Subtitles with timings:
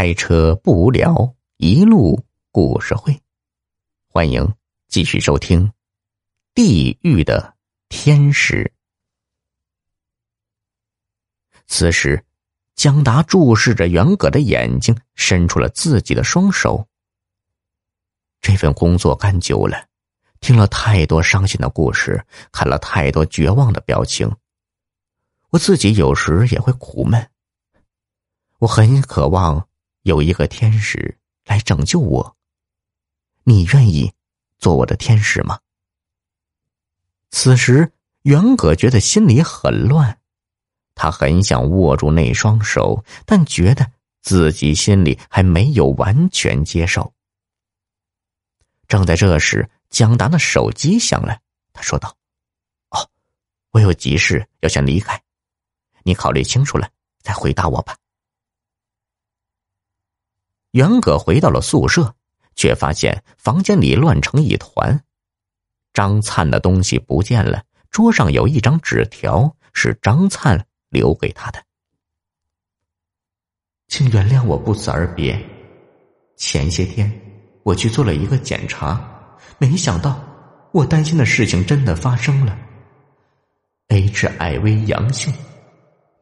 [0.00, 3.20] 开车不无聊，一路故事会，
[4.08, 4.54] 欢迎
[4.88, 5.68] 继续收听
[6.54, 7.54] 《地狱的
[7.90, 8.64] 天使》。
[11.66, 12.24] 此时，
[12.74, 16.88] 江达注视着袁葛的眼睛，伸出了自己的双手。
[18.40, 19.86] 这份工作干久了，
[20.40, 24.34] 听了太多伤心的故事，看了太多绝望的表情，
[25.50, 27.30] 我自己有时也会苦闷。
[28.60, 29.68] 我很渴望
[30.02, 32.36] 有一个天使来拯救我。
[33.44, 34.12] 你愿意
[34.58, 35.58] 做我的天使吗？
[37.30, 37.92] 此时，
[38.22, 40.20] 袁葛觉得心里很乱，
[40.94, 47.12] 他很想握住那双手，但觉得自己心里还没有完全接受。
[48.88, 51.40] 正在这时，江达的手机响了，
[51.72, 52.16] 他说道
[52.90, 53.08] ：“哦，
[53.70, 55.22] 我有急事要先离开，
[56.02, 56.90] 你考虑清楚了
[57.22, 57.96] 再回答我吧。”
[60.72, 62.14] 袁葛回到了宿舍，
[62.54, 65.02] 却发现房间里乱成一团。
[65.92, 71.60] 张灿的东西不见了，桌上有一张纸条，是张灿留给他的。
[73.88, 75.36] 请原谅我不辞而别。
[76.36, 77.10] 前些天
[77.64, 79.04] 我去做了一个检查，
[79.58, 80.22] 没想到
[80.70, 82.56] 我担心的事情真的发生了。
[83.88, 85.34] HIV 阳性，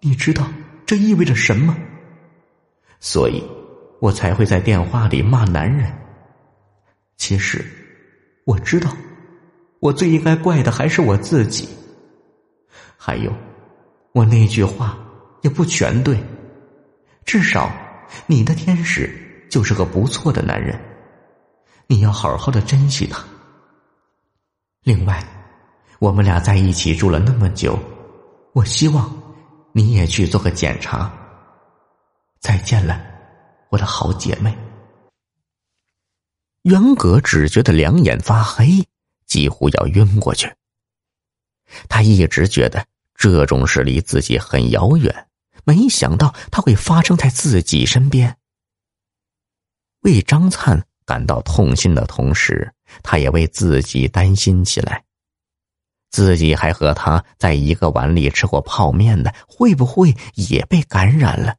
[0.01, 0.49] 你知道
[0.87, 1.77] 这意味着什么？
[2.99, 3.45] 所以。
[4.01, 5.93] 我才会在电话里骂男人。
[7.17, 7.65] 其实，
[8.45, 8.91] 我知道，
[9.81, 11.69] 我最应该怪的还是我自己。
[12.97, 13.33] 还有，
[14.13, 14.99] 我那句话
[15.43, 16.19] 也不全对。
[17.25, 17.71] 至少，
[18.27, 19.11] 你的天使
[19.51, 20.79] 就是个不错的男人，
[21.87, 23.23] 你要好好的珍惜他。
[24.83, 25.23] 另外，
[25.99, 27.79] 我们俩在一起住了那么久，
[28.53, 29.11] 我希望
[29.73, 31.13] 你也去做个检查。
[32.41, 33.08] 再见了。
[33.71, 34.57] 我的好姐妹，
[36.63, 38.87] 袁葛只觉得两眼发黑，
[39.27, 40.51] 几乎要晕过去。
[41.87, 45.29] 他一直觉得这种事离自己很遥远，
[45.65, 48.39] 没想到他会发生在自己身边。
[50.01, 55.05] 为张灿感到痛心的同时，他也为自己担心起来。
[56.11, 61.57] 自己还和他在一个碗里吃过泡面呢，会不会也被感染了？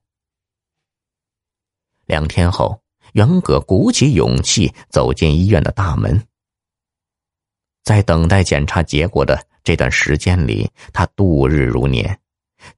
[2.10, 2.82] 两天后，
[3.14, 6.28] 袁葛鼓起勇气走进医院的大门。
[7.84, 12.20] 在等待检查结果的这段时间里，他度日如年，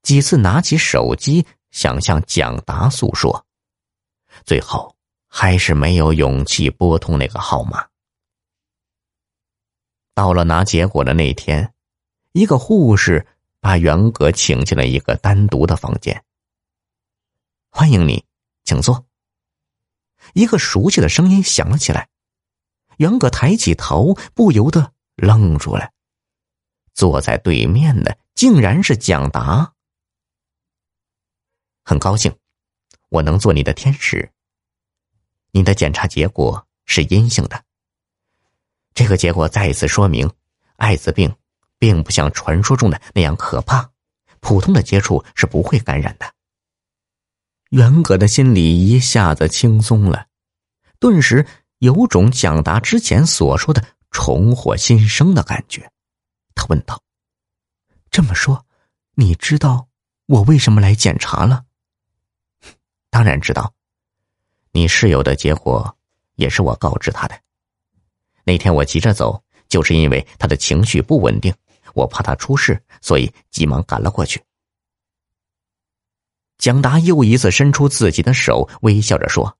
[0.03, 3.45] 几次拿起手机想向蒋达诉说，
[4.43, 4.93] 最后
[5.29, 7.87] 还是没有勇气拨通那个号码。
[10.13, 11.73] 到了拿结果的那天，
[12.33, 13.25] 一个护士
[13.61, 16.21] 把袁葛请进了一个单独的房间。
[17.69, 18.25] 欢迎你，
[18.65, 19.05] 请坐。
[20.33, 22.09] 一个熟悉的声音响了起来，
[22.97, 25.91] 袁葛抬起头，不由得愣住了。
[26.93, 29.73] 坐在对面的竟然是蒋达。
[31.83, 32.35] 很高兴，
[33.09, 34.31] 我能做你的天使。
[35.51, 37.63] 你的检查结果是阴性的。
[38.93, 40.29] 这个结果再一次说明，
[40.75, 41.35] 艾滋病
[41.79, 43.89] 并不像传说中的那样可怕，
[44.39, 46.33] 普通的接触是不会感染的。
[47.71, 50.27] 袁葛的心里一下子轻松了，
[50.99, 55.89] 顿时有种蒋达之前所说的重获新生的感觉。
[56.53, 57.01] 他问道
[58.11, 58.65] ：“这么说，
[59.15, 59.87] 你知道
[60.25, 61.63] 我为什么来检查了
[63.09, 63.73] ？”“当然知道，
[64.73, 65.95] 你室友的结果
[66.35, 67.39] 也是我告知他的。
[68.43, 71.55] 那天我急着走，就是因为他的情绪不稳定，
[71.93, 74.43] 我怕他出事，所以急忙赶了过去。”
[76.61, 79.57] 蒋达又一次伸出自己的手，微笑着说：“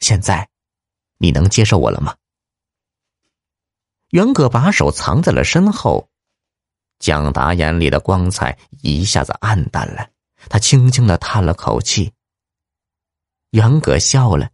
[0.00, 0.48] 现在，
[1.18, 2.16] 你能接受我了吗？”
[4.08, 6.08] 袁葛把手藏在了身后，
[6.98, 10.08] 蒋达眼里的光彩一下子暗淡了，
[10.48, 12.10] 他轻轻的叹了口气。
[13.50, 14.50] 袁葛笑了：“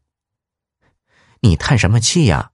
[1.39, 2.51] 你叹什么气呀？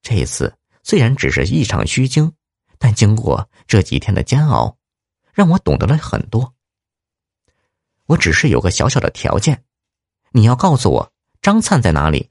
[0.00, 2.32] 这次虽然只是一场虚惊，
[2.78, 4.78] 但经过这几天的煎熬，
[5.34, 6.51] 让我懂得了很多。”
[8.12, 9.64] 我只是有个小小的条件，
[10.32, 12.28] 你要告诉我张灿在哪里，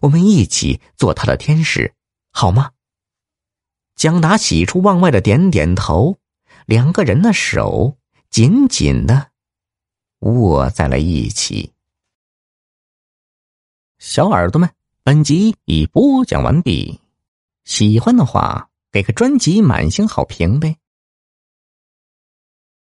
[0.00, 1.92] 我们一起做他的天使，
[2.32, 2.70] 好吗？
[3.96, 6.18] 蒋达喜出望外的点点头，
[6.64, 7.98] 两个人的手
[8.30, 9.30] 紧紧的
[10.20, 11.72] 握在了一起。
[13.98, 14.70] 小耳朵们，
[15.02, 16.98] 本集已播讲完毕，
[17.64, 20.76] 喜欢的话给个专辑满星好评呗。